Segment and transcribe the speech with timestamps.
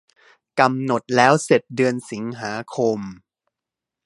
[0.59, 2.99] กำหนดแล้วเสร็จเดือนสิงหาคม